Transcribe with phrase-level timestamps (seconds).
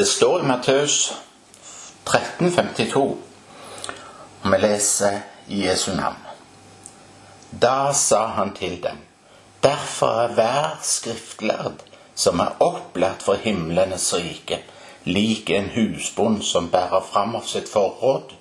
[0.00, 1.12] Det står i Matteus
[2.04, 3.00] 13,52,
[4.42, 5.18] og vi leser
[5.52, 6.22] i Jesu navn.
[7.62, 9.02] Da sa han til dem,
[9.62, 11.82] derfor er hver skriftlærd
[12.14, 14.62] som er opplært for himlenes rike,
[15.04, 18.32] lik en husbond som bærer fram av sitt forråd,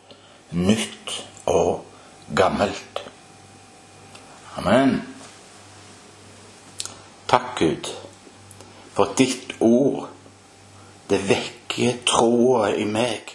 [0.55, 1.83] nytt og
[2.39, 3.01] gammelt.
[4.55, 4.95] Amen.
[7.27, 7.91] Takk, Gud,
[8.95, 10.07] for ditt ord.
[11.09, 13.33] Det vekker troa i meg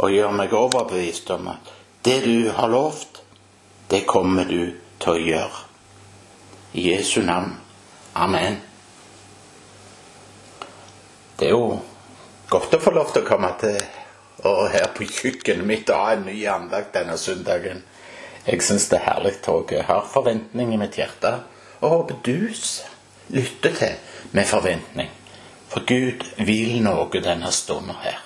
[0.00, 1.72] og gjør meg overbevist om at
[2.04, 3.20] det du har lovt,
[3.90, 5.60] det kommer du til å gjøre.
[6.74, 7.52] I Jesu navn.
[8.14, 8.56] Amen.
[11.38, 11.78] Det er jo
[12.50, 13.78] godt å få lov til å komme til
[14.44, 17.82] og her på kjøkkenet mitt og ha en ny andakt denne søndagen.
[18.44, 21.38] Jeg syns det er herlig å ha forventning i mitt hjerte,
[21.80, 22.50] og håper du
[23.32, 23.94] lytter til
[24.36, 25.08] med forventning.
[25.74, 28.20] For Gud vil noe denne stunden her.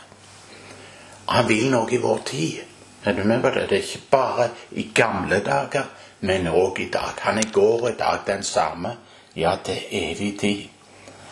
[1.32, 2.58] Han vil noe i vår tid.
[3.08, 3.62] Er du med på det?
[3.70, 5.86] Det er ikke bare i gamle dager,
[6.20, 7.16] men òg i dag.
[7.24, 8.92] Han er i går og i dag den samme.
[9.36, 10.68] Ja, til evig tid.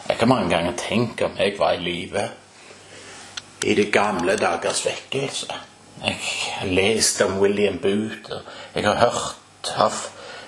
[0.09, 2.29] Jeg har mange ganger tenkt om jeg var i live
[3.67, 5.53] i de gamle dagers vekkelse.
[6.05, 6.17] Jeg
[6.61, 10.01] har lest om William Booth, og jeg har hørt av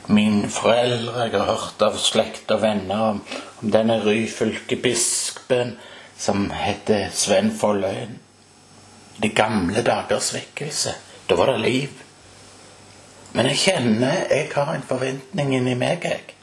[0.08, 3.20] mine foreldre, jeg har hørt av slekt og venner om,
[3.62, 5.76] om denne ryfylke bispen
[6.18, 8.16] som heter Sven Folløyen.
[9.22, 10.94] De gamle dagers vekkelse.
[11.28, 12.02] Da var det liv.
[13.34, 16.06] Men jeg kjenner jeg har en forventning inni meg.
[16.06, 16.34] Jeg,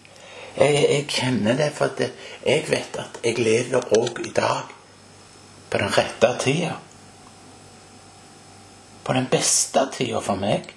[0.59, 2.05] jeg, jeg kjenner det, for at
[2.45, 4.73] jeg vet at jeg lever òg i dag
[5.71, 6.75] på den rette tida.
[9.03, 10.74] På den beste tida for meg.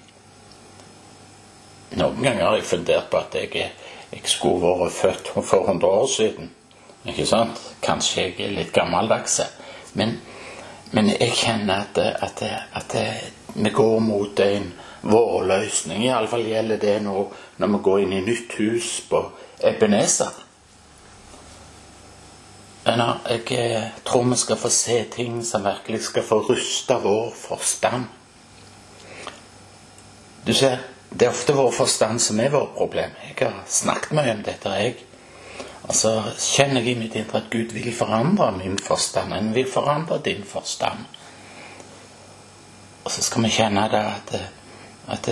[1.97, 3.71] Noen ganger har jeg fundert på at jeg,
[4.11, 6.51] jeg skulle vært født for 100 år siden.
[7.05, 7.61] Ikke sant?
[7.81, 9.39] Kanskje jeg er litt gammeldags.
[9.97, 10.19] Men,
[10.91, 12.97] men jeg kjenner at, at, at,
[13.55, 14.67] vi går mot en
[15.01, 16.03] vårløsning.
[16.05, 17.23] Iallfall gjelder det nå
[17.57, 19.23] når vi går inn i nytt hus på
[19.65, 20.45] Ebenezer.
[22.89, 28.07] Jeg eh, tror vi skal få se ting som virkelig skal få ruste vår forstand.
[30.47, 30.79] Du ser,
[31.19, 33.11] det er ofte vår forstand som er vårt problem.
[33.27, 34.69] Jeg har snakket mye om dette.
[34.69, 34.95] jeg.
[35.89, 39.33] Og så kjenner jeg i mitt indre at Gud vil forandre min forstand.
[39.33, 41.03] Han vil forandre din forstand.
[43.03, 44.33] Og så skal vi kjenne det at,
[45.07, 45.29] at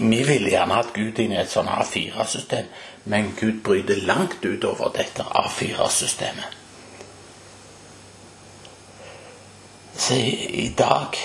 [0.00, 2.66] vi vil gjerne at Gud inn i et sånt A4-system,
[3.04, 6.62] men Gud bryter langt utover dette A4-systemet.
[9.96, 10.30] Så i,
[10.66, 11.18] i dag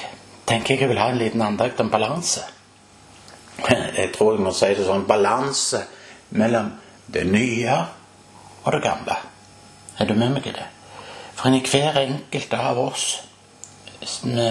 [0.47, 2.43] tenker jeg jeg vil ha en liten andakt om balanse.
[3.59, 5.83] Jeg tror jeg må si det sånn balanse
[6.37, 6.71] mellom
[7.11, 7.75] det nye
[8.63, 9.17] og det gamle.
[9.99, 10.67] Er du med meg i det?
[11.35, 13.05] For i hver enkelt av oss
[14.01, 14.45] Hvis vi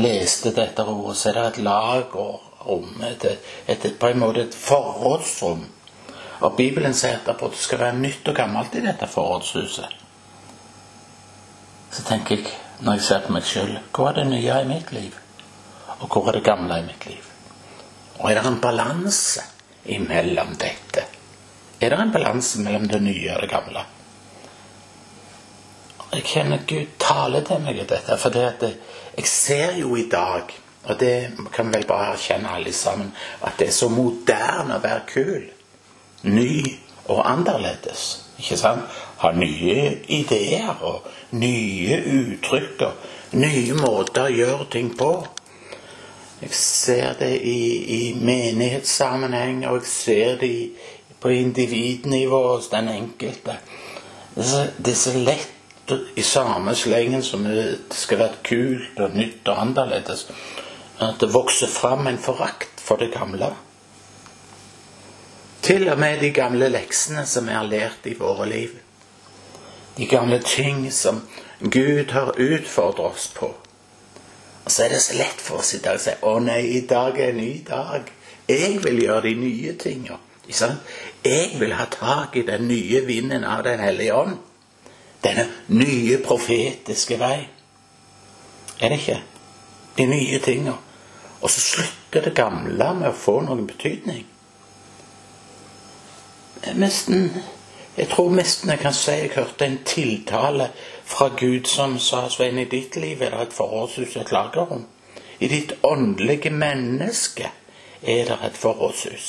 [0.00, 3.02] leste dette ordet, så er det et lagerrom.
[3.04, 5.66] Et, et, et, på en måte et forrådsrom.
[6.40, 10.00] Og Bibelen sier etterpå at det skal være nytt og gammelt i dette forrådshuset.
[11.92, 14.96] Så tenker jeg, når jeg ser på meg sjøl, hvor er det nye i mitt
[14.96, 15.12] liv?
[15.98, 17.35] Og hvor er det gamle i mitt liv?
[18.18, 19.44] Og er det en balanse
[19.84, 21.04] imellom dette?
[21.80, 23.84] Er det en balanse mellom det nye og det gamle?
[26.12, 28.70] Jeg kjenner Gud tale til meg i dette, for det
[29.16, 30.52] jeg ser jo i dag,
[30.86, 33.10] og det kan vi vel bare erkjenne alle sammen,
[33.42, 35.48] at det er så moderne å være kul,
[36.30, 36.62] ny
[37.08, 38.06] og annerledes.
[38.38, 38.96] Ikke sant?
[39.20, 41.06] Ha nye ideer og
[41.36, 45.10] nye uttrykk og nye måter å gjøre ting på.
[46.40, 47.60] Jeg ser det i,
[47.96, 50.70] i menighetssammenheng, og jeg ser det i,
[51.20, 53.56] på individnivå hos den enkelte.
[54.36, 59.60] Det er så lett i samme slengen som det skal være kult og nytt og
[59.62, 60.26] annerledes,
[61.00, 63.54] at det vokser fram en forakt for det gamle.
[65.62, 68.76] Til og med de gamle leksene som vi har lært i våre liv.
[69.96, 71.22] De gamle ting som
[71.60, 73.54] Gud har utfordret oss på.
[74.66, 76.80] Og så er det så lett for oss i dag å si 'Å nei, i
[76.80, 78.10] dag er en ny dag'.
[78.48, 80.18] Jeg vil gjøre de nye tinga.
[81.24, 84.36] Jeg vil ha tak i den nye vinden av Den hellige ånd.
[85.24, 87.48] Denne nye profetiske vei.
[88.80, 89.22] Er det ikke?
[89.96, 90.72] De nye tinga.
[91.40, 94.26] Og så slutter det gamle med å få noen betydning.
[96.74, 97.30] Nesten
[97.96, 100.68] Jeg tror nesten jeg kan si jeg hørte en tiltale
[101.06, 104.84] fra Gud som sa Svein, i ditt liv er det et forrådshus, et lagerrom.
[105.38, 107.50] I ditt åndelige menneske
[108.02, 109.28] er det et forrådshus.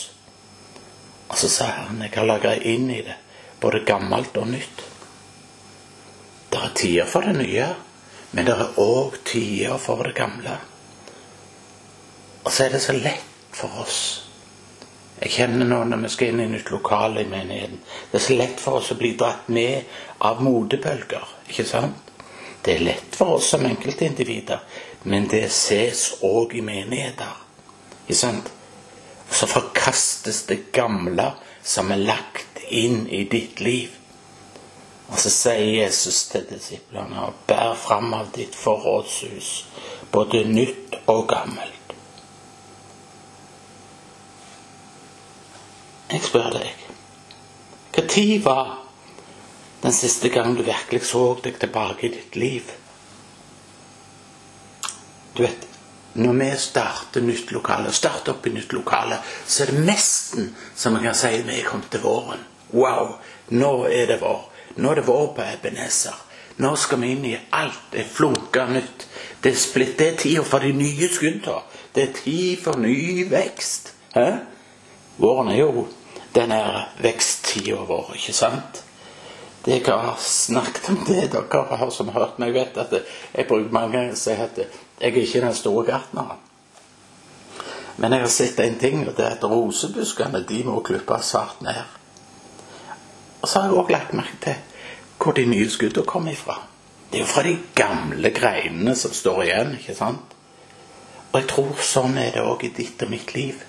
[1.27, 3.17] Og så sa han jeg har lagra inn i det
[3.61, 4.83] både gammelt og nytt.
[6.51, 7.67] Det er tider for det nye,
[8.31, 10.57] Men det er òg tider for det gamle.
[12.43, 13.23] Og så er det så lett
[13.55, 14.26] for oss.
[15.19, 17.79] Jeg kjenner nå når vi skal inn i nytt lokale i menigheten
[18.11, 19.89] Det er så lett for oss å bli dratt med
[20.29, 21.25] av modebølger.
[21.49, 22.11] ikke sant?
[22.61, 24.59] Det er lett for oss som enkeltindivider,
[25.03, 27.37] men det ses òg i menigheter.
[28.05, 28.51] Ikke sant?
[29.31, 31.31] Så forkastes det gamle
[31.63, 33.93] som er lagt inn i ditt liv.
[35.07, 39.51] Og så sier Jesus til disiplene bær fram av ditt forrådshus
[40.11, 41.76] både nytt og gammelt.
[46.07, 46.83] Jeg spør deg
[47.97, 48.69] Når var
[49.81, 52.69] den siste gang du virkelig så deg tilbake i ditt liv?
[55.37, 55.67] Du vet,
[56.17, 60.95] når vi starter nytt lokale, starter opp i nytt lokale, så er det nesten som
[60.95, 62.41] vi kan si vi er kommet til våren.
[62.71, 63.17] Wow!
[63.49, 64.41] Nå er det vår.
[64.77, 66.17] Nå er det vår på Ebenezer.
[66.57, 67.91] Nå skal vi inn i alt.
[67.91, 69.05] Det er flunka nytt.
[69.43, 69.97] Det er splitt.
[69.99, 71.61] Det er tida for de nye skuddene.
[71.93, 73.93] Det er tid for ny vekst.
[74.15, 74.29] Hæ?
[75.17, 75.87] Våren er jo
[76.37, 76.53] den
[77.01, 78.83] veksttida vår, ikke sant?
[79.67, 83.97] Jeg har snakket om det, dere har som hørt meg, vet at jeg bruker mange
[83.97, 84.69] ganger å si at jeg
[85.01, 86.39] er ikke den store gartneren.
[87.97, 91.65] Men jeg har sett en ting, og det er at rosebuskene de må klippes hardt
[91.65, 91.83] ned.
[93.41, 94.63] Og så har jeg òg lagt merke til
[95.17, 96.61] hvor de nye skuddene kommer ifra.
[97.11, 99.75] Det er jo fra de gamle greinene som står igjen.
[99.79, 100.35] ikke sant?
[101.31, 103.66] Og jeg tror sånn er det òg i ditt og mitt liv.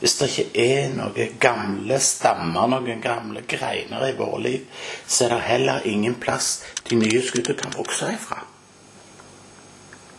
[0.00, 4.62] Hvis det ikke er noen gamle stammer, noen gamle greiner i vårt liv,
[5.06, 8.40] så er det heller ingen plass de nye skuddene kan vokse ifra.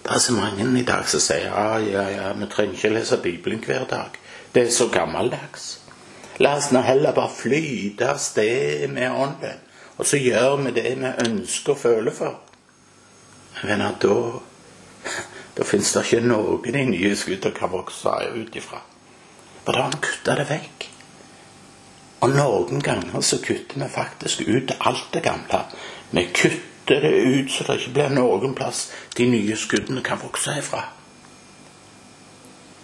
[0.03, 3.17] Det er så mange i dag som sier ja, ja, ja, vi trenger ikke lese
[3.21, 4.17] Bibelen hver dag.
[4.53, 5.79] Det er så gammeldags.
[6.41, 9.65] La oss nå heller bare flyte av sted med Ånden,
[9.97, 12.37] og så gjør vi det vi ønsker og føler for.
[13.63, 14.15] Men da,
[15.57, 18.81] da fins det ikke noen de nye skuddene kan vokse ut ifra.
[19.65, 20.87] For da har vi kutta det vekk.
[22.21, 25.63] Og noen ganger så kutter vi faktisk ut alt det gamle.
[26.11, 30.57] Vi kutter det ut så det ikke blir noen plass de nye skuddene kan vokse
[30.59, 30.83] ifra.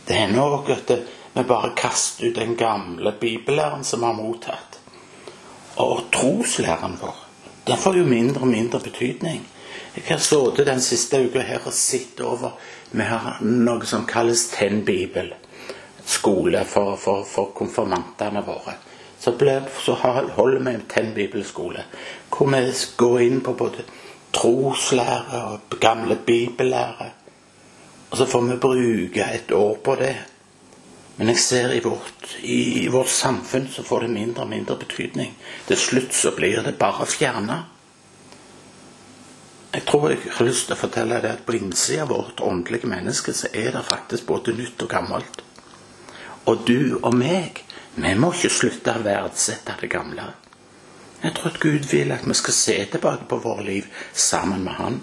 [0.08, 0.94] Det hender òg at
[1.34, 4.80] vi bare kaster ut den gamle bibellæren som vi har mottatt.
[5.78, 7.18] Og troslæren vår,
[7.68, 9.44] den får jo mindre og mindre betydning.
[9.96, 12.58] Jeg har sittet den siste uka her og sett over
[12.92, 15.34] Vi har noe som kalles Tenn Bibel.
[16.08, 18.78] Skole for, for, for konfirmantene våre.
[19.20, 21.84] Så, ble, så holder vi Tenn bibelskole,
[22.32, 22.64] hvor vi
[22.98, 23.84] går inn på både
[24.38, 27.12] troslære og gamle bibellære.
[28.12, 30.16] Og så får vi bruke et år på det.
[31.18, 35.34] Men jeg ser i vårt, i, vårt samfunn så får det mindre og mindre betydning.
[35.68, 37.64] Til slutt så blir det bare fjerna.
[39.74, 42.90] Jeg tror jeg har lyst til å fortelle deg at på innsida av vårt åndelige
[42.90, 45.42] menneske så er det faktisk både nytt og gammelt.
[46.48, 47.64] Og du og meg,
[47.96, 50.30] vi må ikke slutte å verdsette det gamle.
[51.24, 54.78] Jeg tror at Gud vil at vi skal se tilbake på våre liv sammen med
[54.78, 55.00] Han.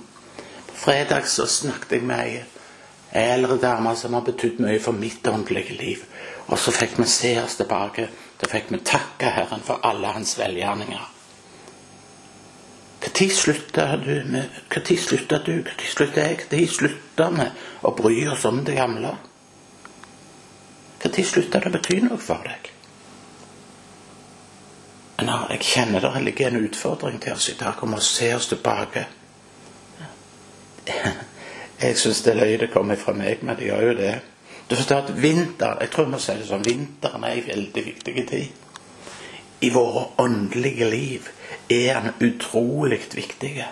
[0.69, 2.45] På fredag så snakket jeg med ei
[3.15, 6.05] eldre dame som har betydd mye for mitt åndelige liv.
[6.47, 8.09] Og så fikk vi se oss tilbake.
[8.41, 11.11] Da fikk vi takke Herren for alle hans velgjerninger.
[13.05, 15.53] Når slutta du med Når slutta du?
[15.63, 16.47] Når slutta jeg?
[16.51, 17.47] Når slutta vi
[17.83, 19.17] å bry oss om det gamle?
[21.05, 22.71] Når slutta det å bety noe for deg?
[25.25, 28.49] Nå, jeg kjenner det ligger en utfordring til oss i dag om å se oss
[28.51, 29.05] tilbake.
[31.85, 34.15] Jeg syns det løyet kommer fra meg, men det gjør jo det.
[34.71, 38.27] Du forstår at vinter, Jeg tror vi sier det sånn vinteren er en veldig viktig
[38.29, 38.61] tid.
[39.61, 41.29] I våre åndelige liv
[41.69, 43.65] er den utrolig viktig.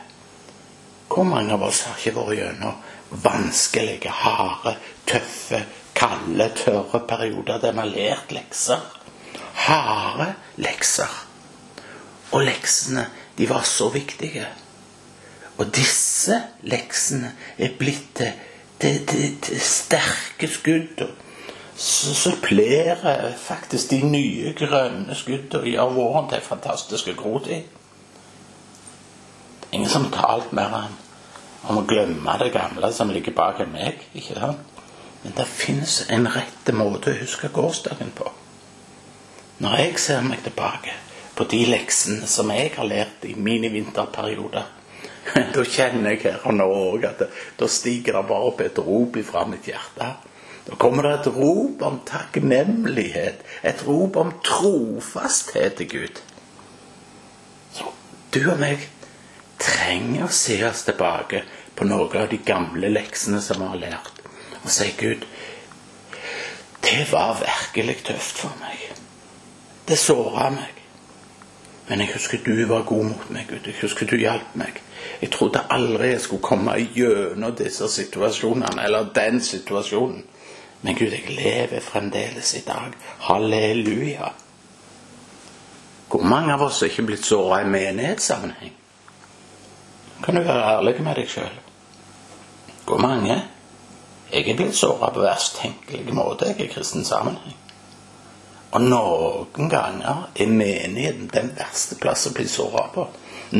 [1.08, 4.76] Hvor mange av oss har ikke vært gjennom vanskelige, harde,
[5.08, 5.64] tøffe,
[6.02, 8.80] kalde, tørre perioder der vi har lært lekser?
[9.54, 11.11] Harde lekser.
[12.32, 13.06] Og leksene,
[13.38, 14.47] de var så viktige.
[15.59, 18.23] Og disse leksene er blitt
[18.80, 21.04] til, til, sterke skudd.
[21.76, 27.62] Så supplerer faktisk de nye grønne skuddene gjør våren til fantastiske grotid.
[29.73, 30.90] Ingen som har talt mer
[31.68, 34.02] om å glemme det gamle som ligger bak meg.
[34.14, 34.72] ikke sant?
[35.23, 38.31] Men det fins en rette måte å huske gårsdagen på.
[39.62, 40.97] Når jeg ser meg tilbake
[41.37, 44.67] på de leksene som jeg har lært i mine vinterperioder,
[45.55, 47.23] da kjenner jeg her og nå òg at
[47.59, 50.09] da stiger det bare opp et rop fra mitt hjerte.
[50.67, 56.21] Da kommer det et rop om takknemlighet, et rop om trofasthet til Gud.
[57.75, 57.91] Så
[58.35, 58.87] du og meg,
[59.62, 61.45] trenger å se oss tilbake
[61.79, 64.22] på noen av de gamle leksene som vi har lært,
[64.62, 65.26] og si Gud,
[66.83, 68.78] det var virkelig tøft for meg.
[69.88, 70.83] Det såra meg.
[71.88, 73.66] Men jeg husker du var god mot meg, Gud.
[73.66, 74.78] Jeg husker du hjalp meg.
[75.21, 80.23] Jeg trodde aldri jeg skulle komme gjennom disse situasjonene, eller den situasjonen.
[80.83, 82.95] Men Gud, jeg lever fremdeles i dag.
[83.28, 84.33] Halleluja.
[86.11, 88.75] Hvor mange av oss er ikke blitt såra i menighetssammenheng?
[90.23, 91.54] Kan du være ærlig med deg sjøl?
[92.87, 93.38] Hvor mange?
[94.32, 97.56] Jeg er blitt såra på verst tenkelige måte jeg, i kristen sammenheng.
[98.72, 103.04] Og noen ganger er menigheten den verste plass å bli såra på.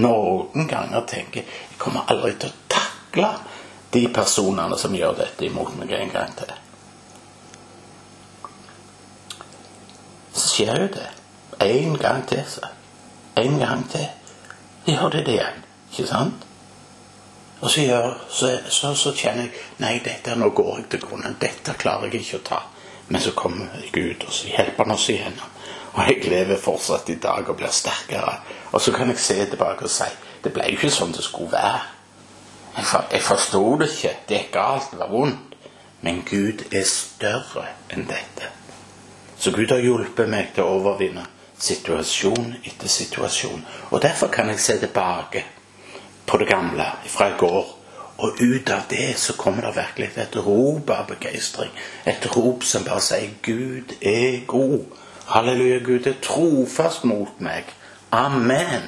[0.00, 3.28] Noen ganger tenker jeg jeg kommer aldri til å takle
[3.92, 6.54] de personene som gjør dette imot meg en gang til.
[10.32, 11.10] Så skjer jo det.
[11.60, 12.72] En gang til, så.
[13.36, 14.08] En gang til.
[14.88, 15.60] Gjør det det igjen.
[15.90, 16.48] Ikke sant?
[17.62, 21.37] Og så, gjør, så, så, så kjenner jeg Nei, dette nå går jeg til grunnen.
[21.40, 22.61] Dette klarer jeg ikke å ta.
[23.09, 25.59] Men så kommer Gud, og så hjelper han oss igjennom.
[25.92, 28.38] Og jeg lever fortsatt i dag og blir sterkere.
[28.73, 30.09] Og så kan jeg se tilbake og si
[30.42, 31.83] det ble jo ikke sånn det skulle være.
[32.76, 34.14] Jeg, for, jeg forsto det ikke.
[34.28, 35.54] Det er galt, det var vondt.
[36.02, 38.49] Men Gud er større enn dette.
[39.38, 41.28] Så Gud har hjulpet meg til å overvinne
[41.62, 43.62] situasjon etter situasjon.
[43.90, 45.45] Og derfor kan jeg se tilbake
[46.26, 47.78] på det gamle fra i går
[48.22, 51.70] og ut av det så kommer det virkelig et rop av begeistring.
[52.06, 54.84] Et rop som bare sier 'Gud er god'.
[55.26, 57.64] Halleluja, Gud er trofast mot meg.
[58.12, 58.82] Amen.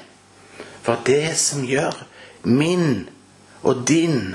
[0.82, 2.06] For det som gjør
[2.42, 3.08] min
[3.62, 4.34] og din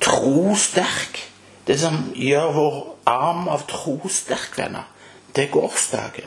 [0.00, 1.30] tro sterk,
[1.66, 4.88] det som gjør vår arm av tro sterk, venner,
[5.36, 6.24] det er gårsdagen.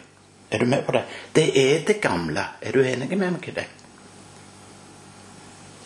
[0.52, 1.04] Er du med på det?
[1.36, 2.46] Det er det gamle.
[2.62, 3.66] Er du enig med meg i det?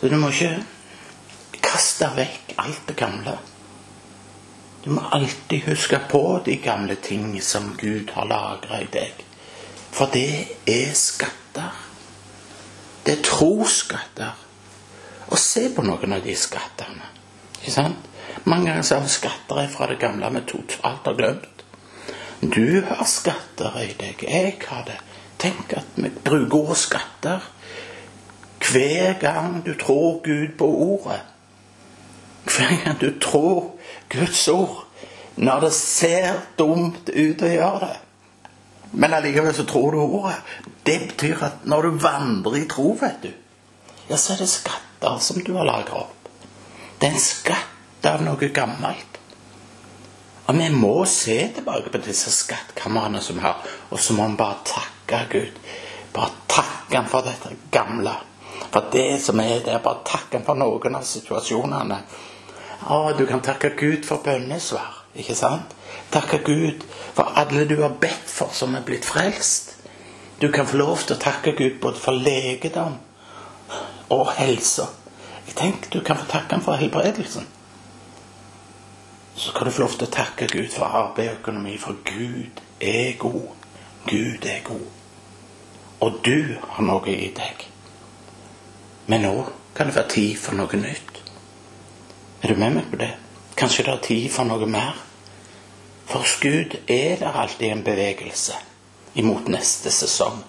[0.00, 3.36] Så du må ikke kaste vekk alt det gamle.
[4.84, 9.24] Du må alltid huske på de gamle ting som Gud har lagra i deg.
[9.90, 11.72] For det er skatter.
[13.06, 14.36] Det er trosskatter.
[15.26, 17.10] Og se på noen av de skattene.
[17.58, 18.12] Ikke sant?
[18.44, 21.64] Mange ganger så har skatter fra det gamle vi totalt har glemt.
[22.40, 24.22] Du har skatter i deg.
[24.22, 25.00] Jeg har det.
[25.40, 27.48] Tenk at vi bruker ordet skatter
[28.72, 31.20] hver gang du tror Gud på ordet.
[32.44, 33.72] Hver gang du tror
[34.08, 34.84] Guds ord,
[35.36, 37.96] når det ser dumt ut å gjøre det.
[38.96, 40.38] Men allikevel så tror du ordet.
[40.86, 43.32] Det betyr at når du vandrer i tro, vet du,
[44.08, 46.30] ja, så er det skatter som du har lagra opp.
[47.00, 49.18] Det er en skatt av noe gammelt.
[50.46, 53.58] Og vi må se tilbake på disse skattkamrene som vi har,
[53.90, 55.58] og så må vi bare takke Gud.
[56.14, 58.12] Bare takke Han for dette gamle.
[58.70, 62.00] For det som er det er Bare takken for noen av situasjonene
[62.86, 65.02] å, du kan takke Gud for bønnesvar.
[65.16, 65.72] Ikke sant?
[66.12, 66.84] Takke Gud
[67.16, 69.72] for alle du har bedt for, som er blitt frelst.
[70.40, 72.98] Du kan få lov til å takke Gud både for legedom
[74.12, 74.86] og helse.
[75.46, 77.48] Jeg tenker du kan få takke ham for helbredelsen.
[79.36, 82.60] Så kan du få lov til å takke Gud for arbeid og økonomi, for Gud
[82.80, 83.48] er god.
[84.06, 84.86] Gud er god.
[86.00, 87.66] Og du har noe i deg.
[89.06, 89.34] Men nå
[89.74, 91.20] kan det være tid for noe nytt.
[92.42, 93.12] Er du med meg på det?
[93.56, 94.96] Kanskje det er tid for noe mer?
[96.06, 98.58] For hos Gud er det alltid en bevegelse
[99.14, 100.42] imot neste sesong.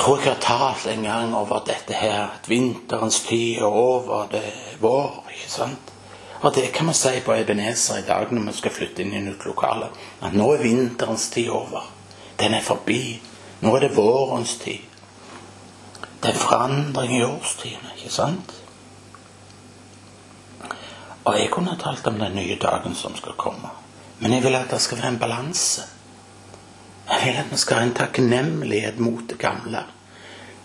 [0.00, 4.28] Jeg tror jeg har talt en gang over dette her, at vinterens tid er over,
[4.32, 5.26] det er vår.
[5.28, 5.92] ikke sant?
[6.40, 9.20] Og det kan vi si på Ebenezer i dag når vi skal flytte inn i
[9.20, 9.90] nytt lokale.
[10.24, 11.90] At nå er vinterens tid over.
[12.40, 13.20] Den er forbi.
[13.60, 14.89] Nå er det vårens tid.
[16.22, 18.56] Det er forandring i årstidene, ikke sant?
[21.24, 23.70] Og jeg kunne talt om den nye dagen som skal komme.
[24.20, 25.86] Men jeg vil at det skal være en balanse.
[27.10, 29.84] Jeg vil at vi skal ha en takknemlighet mot det gamle.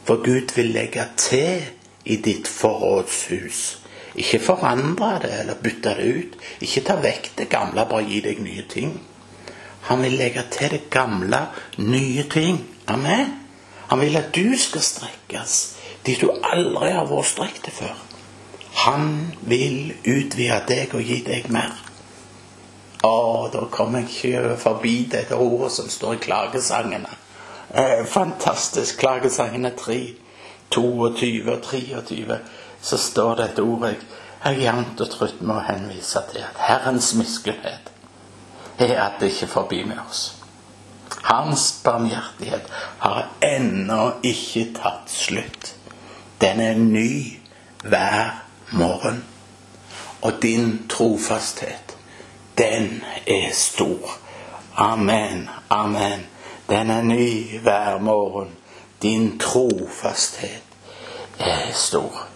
[0.05, 1.63] For Gud vil legge til
[2.05, 3.79] i ditt forrådshus.
[4.15, 6.37] Ikke forandre det eller bytte det ut.
[6.61, 8.93] Ikke ta vekk det gamle, bare gi deg nye ting.
[9.87, 11.45] Han vil legge til det gamle,
[11.77, 12.61] nye ting.
[12.87, 13.44] Amen.
[13.89, 15.55] Han vil at du skal strekkes
[16.05, 17.95] dit du aldri har vært strekt før.
[18.85, 21.73] Han vil utvide deg og gi deg mer.
[23.05, 27.17] Å, da kommer jeg ikke forbi dette ordet som står i klagesangene.
[27.69, 28.99] Eh, fantastisk.
[28.99, 29.97] Klagesangene 3,
[30.73, 32.39] 22 og 23.
[32.81, 33.95] Så står dette ordet
[34.45, 37.89] jeg jevnt og trutt med å henvise til at Herrens miskunnhet
[38.77, 40.27] er at det ikke er forbi med oss.
[41.35, 42.67] Hans barmhjertighet
[42.99, 45.73] har ennå ikke tatt slutt.
[46.39, 47.39] Den er ny
[47.83, 48.29] hver
[48.71, 49.23] morgen.
[50.21, 51.97] Og din trofasthet,
[52.57, 54.15] den er stor.
[54.75, 56.23] Amen, amen.
[56.69, 58.55] Den er ny hver morgen.
[59.01, 60.63] Din trofasthet
[61.39, 62.27] er stor.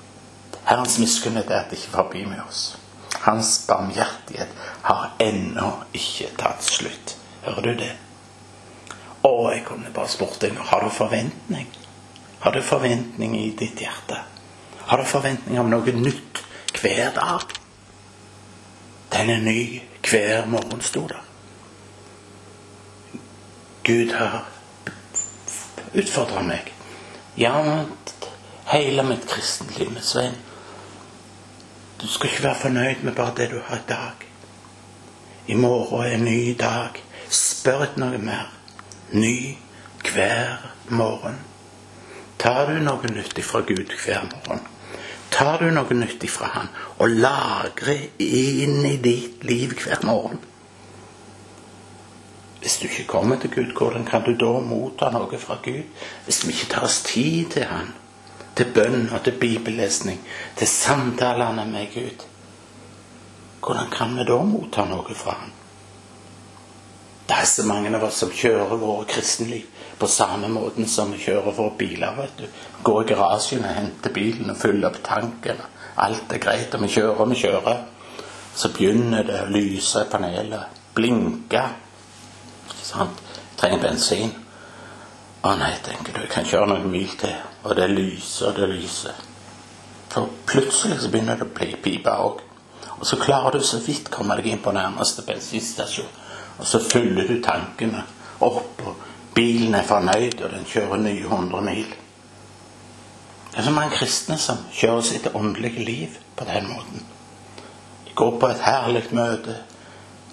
[0.65, 2.77] Herrens miskunnhet er at det ikke forbi med oss.
[3.21, 4.51] Hans barmhjertighet
[4.81, 7.15] har ennå ikke tatt slutt.
[7.47, 7.91] Hører du det?
[9.23, 11.67] Å, jeg kunne bare spurt deg har du forventning.
[12.39, 14.21] Har du forventning i ditt hjerte?
[14.89, 16.43] Har du forventning om noe nytt
[16.79, 17.55] hver dag?
[19.11, 19.63] Den er ny
[20.05, 21.19] hver morgen, sto det.
[23.83, 24.45] Gud har
[25.93, 26.71] utfordra meg.
[27.35, 27.85] Ja,
[28.69, 30.37] hele mitt kristenliv, med Svein.
[32.01, 34.25] Du skal ikke være fornøyd med bare det du har i dag.
[35.47, 37.01] I morgen er en ny dag.
[37.29, 38.58] Spør etter noe mer.
[39.11, 39.57] Ny
[40.13, 40.57] hver
[40.89, 41.39] morgen.
[42.37, 44.61] Tar du noe nyttig fra Gud hver morgen?
[45.33, 46.69] Tar du noe nyttig fra Han
[47.01, 50.37] og lagrer inn i ditt liv hver morgen?
[52.61, 55.89] Hvis du ikke kommer til Gud, hvordan kan du da motta noe fra Gud?
[56.25, 57.93] Hvis vi ikke tar oss tid til Han,
[58.55, 60.19] til bønn og til bibellesning,
[60.57, 62.27] til samtalene med Gud,
[63.65, 65.58] hvordan kan vi da motta noe fra Han?
[67.29, 69.67] Det er så mange av oss som kjører våre kristenliv
[69.99, 72.15] på samme måten som vi kjører våre biler.
[72.17, 72.47] vet du.
[72.83, 75.61] Går i garasjen og henter bilen og fyller opp tanken.
[75.97, 77.83] Alt er greit, og vi kjører og vi kjører.
[78.55, 81.63] Så begynner det å lyse i panelet, blinke
[82.89, 83.21] Sant?
[83.59, 84.31] Trenger bensin.
[85.45, 87.35] Å nei, tenker du, jeg kan kjøre noen mil til.
[87.63, 89.19] Og det lyser og det lyser.
[90.09, 92.41] For plutselig så begynner det å bli pipe òg.
[92.97, 96.09] Og så klarer du så vidt komme deg inn på nærmeste bensinstasjon.
[96.59, 98.03] Og så fyller du tankene
[98.39, 98.95] opp, og
[99.35, 101.95] bilen er fornøyd, og den kjører nye 100 mil.
[103.49, 107.05] Det er så mange kristne som kjører sitt åndelige liv på den måten.
[108.07, 109.55] De går på et herlig møte,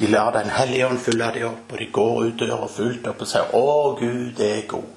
[0.00, 3.22] de lar Den hellige ånd fylle dem opp, og de går ut døra fullt opp
[3.22, 4.92] og sier 'Å, Gud er god'.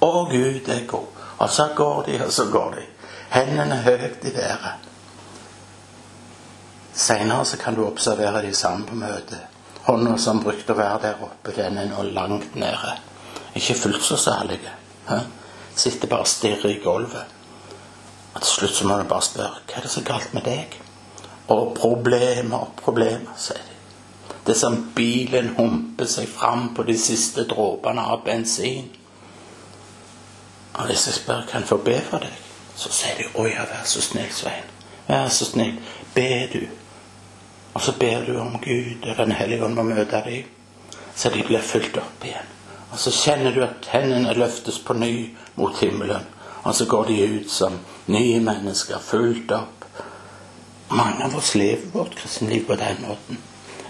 [0.00, 1.06] Å, Gud er god.
[1.38, 2.82] Og så går de, og så går de.
[3.30, 4.72] Hendene høyt i været.
[6.94, 9.40] Seinere kan du observere de samme på møtet.
[9.88, 12.90] Hånda som brukte å være der oppe, den er nå langt nede.
[13.56, 14.58] Ikke fullt så særlig.
[15.76, 17.30] Sitter bare og stirrer i gulvet.
[18.34, 20.76] Og til slutt så må du bare spørre hva er det så galt med deg?
[21.48, 23.76] Og problemer, og problemer, sier de.
[24.44, 28.90] Det er som bilen humper seg fram på de siste dråpene av bensin.
[30.74, 32.36] Og hvis jeg spør kan jeg få be for deg,
[32.76, 34.68] så sier de 'Å ja, vær så snill, Svein.
[35.08, 35.80] Vær så snill.
[36.14, 36.87] Be du.'
[37.78, 40.46] Og så ber du om Gud og Den hellige ånd må møte deg,
[41.14, 42.48] så de blir fulgt opp igjen.
[42.90, 45.12] Og så kjenner du at hendene løftes på ny
[45.54, 46.24] mot himmelen.
[46.64, 47.76] Og så går de ut som
[48.10, 49.86] nye mennesker, fulgt opp.
[50.90, 53.38] Mange av oss lever vårt kristenliv på den måten.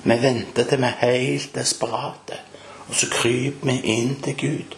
[0.03, 2.43] Vi venter til vi er helt desperate,
[2.91, 4.77] og så kryper vi inn til Gud.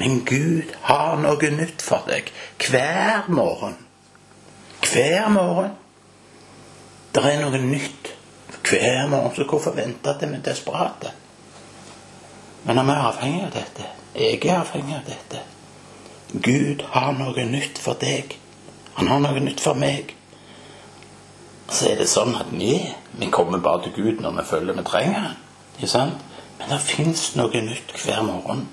[0.00, 2.32] Men Gud har noe nytt for deg
[2.64, 3.76] hver morgen.
[4.88, 5.76] Hver morgen.
[7.14, 8.12] Det er noe nytt
[8.70, 11.14] hver morgen, så hvorfor vente til vi er desperate?
[12.64, 13.88] Men vi er avhengig av dette.
[14.14, 15.42] Jeg er avhengig av dette.
[16.30, 18.36] Gud har noe nytt for deg.
[18.94, 20.14] Han har noe nytt for meg
[21.70, 22.74] så er det sånn at vi,
[23.18, 26.12] vi kommer bare til Gud når vi føler vi trenger ham.
[26.58, 28.66] Men det fins noe nytt hver morgen.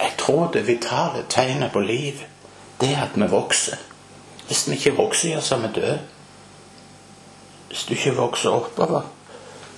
[0.00, 2.20] Jeg tror det vitale tegnet på liv,
[2.80, 3.80] det er at vi vokser.
[4.46, 5.98] Hvis vi ikke vokser, så er vi døde.
[7.74, 9.08] Hvis du ikke vokser oppover,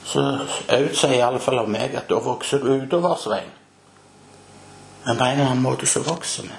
[0.05, 0.21] så
[0.69, 3.49] Aud sier iallfall av meg at da vokser du utover, Svein.
[5.07, 6.59] Men på en eller annen måte så vokser vi.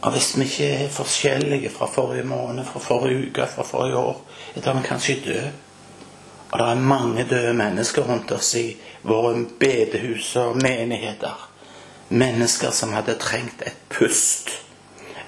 [0.00, 4.24] Og hvis vi ikke er forskjellige fra forrige måned, fra forrige uke, fra forrige år,
[4.56, 5.52] da er vi kanskje døde.
[6.50, 8.66] Og det er mange døde mennesker rundt oss i
[9.02, 11.48] våre bedehus og menigheter.
[12.08, 14.56] Mennesker som hadde trengt et pust.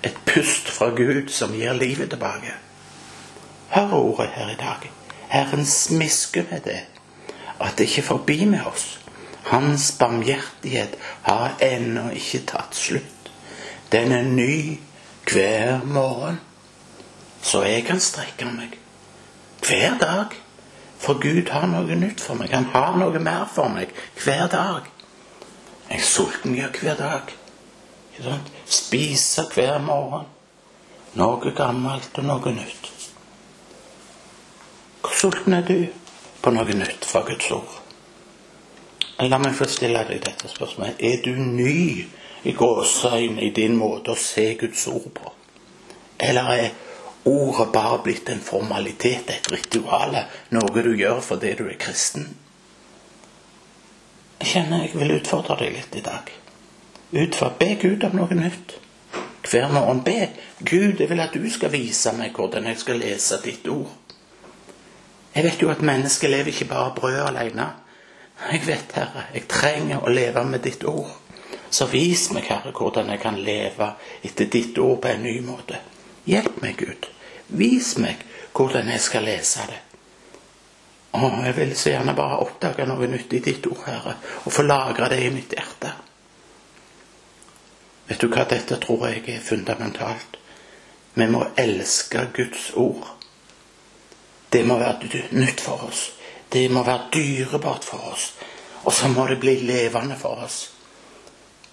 [0.02, 2.63] Et pust fra Gud som gir livet tilbake.
[3.74, 4.90] Hør ordet her i dag.
[5.28, 6.80] Herrens med det,
[7.60, 9.00] at det ikke er forbi med oss.
[9.42, 13.30] Hans barmhjertighet har ennå ikke tatt slutt.
[13.92, 14.78] Den er ny
[15.32, 16.40] hver morgen.
[17.42, 18.78] Så jeg kan strekke meg
[19.66, 20.38] hver dag.
[20.98, 22.54] For Gud har noe nytt for meg.
[22.54, 23.90] Han har noe mer for meg
[24.22, 24.86] hver dag.
[25.90, 27.34] Jeg er sulten ja, hver dag.
[28.66, 30.30] Spiser hver morgen.
[31.18, 32.93] Noe gammelt og noe nytt.
[35.04, 35.86] Hvor sulten er du
[36.40, 37.72] på noe nytt fra Guds ord?
[39.20, 40.96] La meg få stille deg dette spørsmålet.
[41.04, 42.06] Er du ny
[42.48, 45.32] i gåseøynene i din måte å se Guds ord på?
[46.24, 46.70] Eller er
[47.28, 50.16] ordet bare blitt en formalitet, et ritual,
[50.56, 52.30] noe du gjør fordi du er kristen?
[54.40, 56.32] Jeg kjenner jeg vil utfordre deg litt i dag.
[57.12, 58.78] Utfordre, Be Gud om noe nytt.
[59.44, 60.30] Hver morgen be
[60.64, 63.92] Gud, jeg vil at du skal vise meg hvordan jeg skal lese ditt ord.
[65.34, 67.66] Jeg vet jo at mennesket lever ikke bare brød alene.
[68.52, 71.10] Jeg vet, Herre, jeg trenger å leve med ditt ord.
[71.70, 75.80] Så vis meg, Herre, hvordan jeg kan leve etter ditt ord på en ny måte.
[76.26, 77.08] Hjelp meg, Gud.
[77.48, 78.22] Vis meg
[78.54, 79.80] hvordan jeg skal lese det.
[81.14, 84.64] Å, jeg vil så gjerne bare oppdage noe nytt i ditt ord, Herre, og få
[84.66, 85.92] lagre det i mitt hjerte.
[88.08, 90.38] Vet du hva, dette tror jeg er fundamentalt.
[91.14, 93.13] Vi må elske Guds ord.
[94.54, 96.12] Det må være nytt for oss.
[96.52, 98.28] Det må være dyrebart for oss.
[98.84, 100.70] Og så må det bli levende for oss.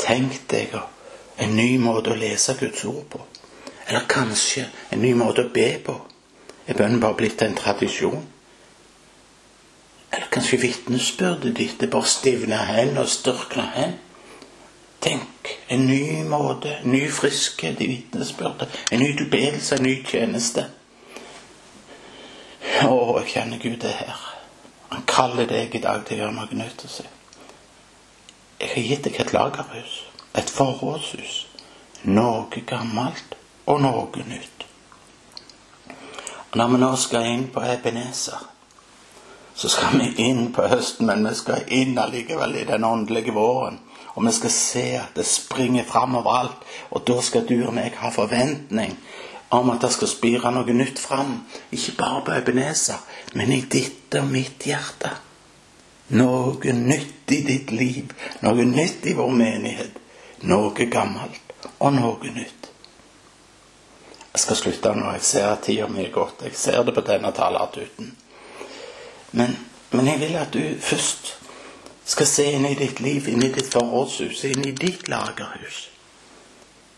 [0.01, 0.73] Tenk deg
[1.37, 3.21] en ny måte å lese Guds ord på.
[3.85, 5.99] Eller kanskje en ny måte å be på.
[6.65, 8.25] Er bønnen bare blitt en tradisjon?
[10.11, 13.97] Eller kanskje vitnesbyrdet ditt er bare stivna hen og størkna hen?
[15.01, 20.65] Tenk, en ny måte, en ny friskhet i vitnesbyrdet, en ny tilbedelse, en ny tjeneste.
[22.81, 24.21] Å, jeg kjenner Gud er her.
[24.91, 26.85] Han kaller deg i dag til å gjøre noe nytt.
[28.61, 29.97] Jeg har gitt deg et lagerhus,
[30.37, 31.35] et forrådshus.
[32.09, 33.35] Noe gammelt
[33.69, 34.65] og noe nytt.
[36.51, 38.41] Og når vi nå skal inn på Ebenezer,
[39.55, 43.79] så skal vi inn på høsten, men vi skal inn allikevel i den åndelige våren.
[44.15, 46.65] Og vi skal se at det springer fram overalt.
[46.91, 48.97] Og da skal du og meg ha forventning
[49.51, 51.33] om at det skal spire noe nytt fram.
[51.75, 53.01] Ikke bare på Ebenezer,
[53.35, 55.11] men i ditt og mitt hjerte.
[56.15, 58.13] Noe nytt i ditt liv.
[58.45, 59.97] Noe nytt i vår menighet.
[60.47, 62.69] Noe gammelt og noe nytt.
[64.31, 65.09] Jeg skal slutte nå.
[65.17, 66.45] Jeg ser at tida mi er gått.
[66.47, 68.13] Jeg ser det på denne talertuten.
[69.35, 69.57] Men,
[69.91, 71.33] men jeg vil at du først
[72.07, 75.89] skal se inn i ditt liv, inn i ditt forrådshus, inn i ditt lagerhus.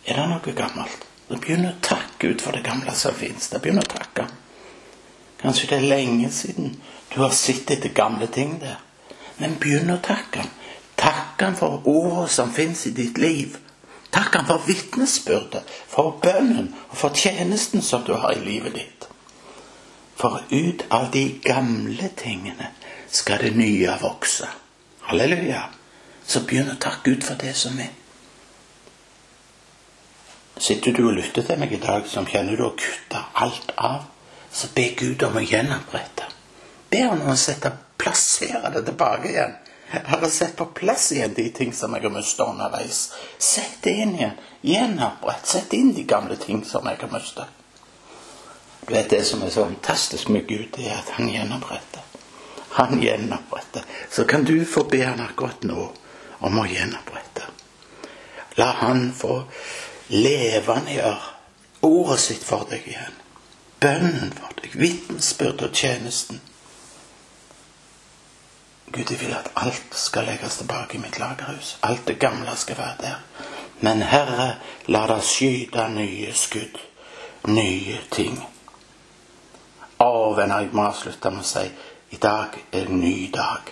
[0.05, 1.09] Er det noe gammelt?
[1.41, 3.49] Begynn å takke ut for det gamle som fins.
[3.53, 4.27] Begynn å takke.
[5.41, 6.75] Kanskje det er lenge siden
[7.13, 8.79] du har sett etter gamle ting der.
[9.37, 10.45] Men begynn å takke.
[10.99, 13.57] Takk han for ordene som fins i ditt liv.
[14.13, 19.07] Takk han for vitnesbyrdet, for bønnen og for tjenesten som du har i livet ditt.
[20.15, 22.69] For ut av de gamle tingene
[23.11, 24.47] skal det nye vokse.
[25.09, 25.65] Halleluja.
[26.23, 27.91] Så begynn å takke ut for det som er.
[30.57, 34.05] Sitter du og lytter til meg i dag som kjenner du å kutte alt av,
[34.53, 36.29] så be Gud om å gjenopprette.
[36.93, 39.55] Be ham om å sette plassere det tilbake igjen.
[39.93, 43.11] Har sett på plass igjen de ting som jeg har mista underveis.
[43.37, 44.39] Sett det inn igjen.
[44.61, 45.45] Gjenopprett.
[45.45, 47.45] Sett inn de gamle ting som jeg har mista.
[48.87, 52.01] Du vet Det som er så fantastisk med Gud, er at han gjenoppretter.
[52.69, 53.83] Han gjenoppretter.
[54.09, 55.91] Så kan du få be han akkurat nå
[56.39, 57.45] om å gjenopprette.
[58.55, 59.43] La han få
[60.09, 61.33] levendegjøre
[61.83, 63.19] ordet sitt for deg igjen.
[63.83, 66.41] Bønnen for deg, vitnesbyrd og tjenesten.
[68.93, 71.77] Gud, jeg vil at alt skal legges tilbake i mitt lagerhus.
[71.81, 73.21] Alt det gamle skal være der.
[73.81, 74.55] Men Herre,
[74.87, 76.77] la det skyte nye skudd,
[77.49, 78.37] nye ting.
[79.99, 81.65] Å, venner, jeg må avslutte med å si
[82.13, 83.71] i dag er en ny dag.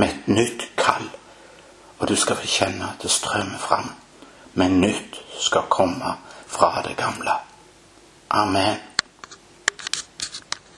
[0.00, 1.10] Med et nytt kall.
[1.98, 3.92] Og du skal få kjenne at det strømmer fram.
[4.52, 6.14] Men nytt skal komme
[6.46, 7.32] fra det gamle.
[8.28, 8.76] Amen.